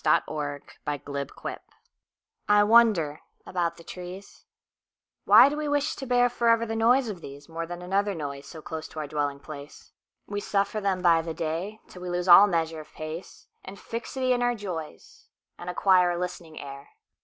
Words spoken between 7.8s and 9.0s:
another noiseSo close to